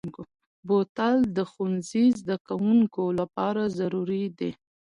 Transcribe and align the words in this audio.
بوتل 0.67 1.17
د 1.37 1.37
ښوونځي 1.51 2.05
زدهکوونکو 2.19 3.03
لپاره 3.19 3.61
ضروري 3.79 4.25
دی. 4.39 4.51